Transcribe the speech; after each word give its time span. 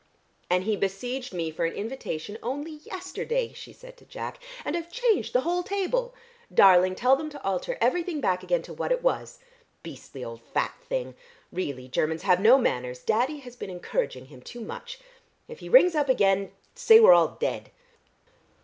"And 0.49 0.63
he 0.63 0.75
besieged 0.75 1.31
me 1.31 1.51
for 1.51 1.63
an 1.63 1.73
invitation 1.75 2.35
only 2.41 2.71
yesterday," 2.77 3.53
she 3.53 3.71
said 3.71 3.97
to 3.97 4.05
Jack, 4.05 4.41
"and 4.65 4.75
I've 4.75 4.91
changed 4.91 5.31
the 5.31 5.41
whole 5.41 5.61
table. 5.61 6.15
Darling, 6.51 6.95
tell 6.95 7.15
them 7.15 7.29
to 7.29 7.43
alter 7.43 7.77
everything 7.79 8.19
back 8.19 8.41
again 8.41 8.63
to 8.63 8.73
what 8.73 8.91
it 8.91 9.03
was. 9.03 9.37
Beastly 9.83 10.25
old 10.25 10.41
fat 10.41 10.73
thing! 10.89 11.13
Really 11.51 11.87
Germans 11.87 12.23
have 12.23 12.39
no 12.39 12.57
manners.... 12.57 12.97
Daddy 13.03 13.41
has 13.41 13.55
been 13.55 13.69
encouraging 13.69 14.25
him 14.25 14.41
too 14.41 14.61
much. 14.61 14.97
If 15.47 15.59
he 15.59 15.69
rings 15.69 15.93
up 15.93 16.09
again 16.09 16.51
say 16.73 16.99
we're 16.99 17.13
all 17.13 17.37
dead." 17.39 17.69